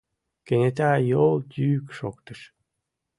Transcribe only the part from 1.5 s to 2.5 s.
йӱк шоктыш.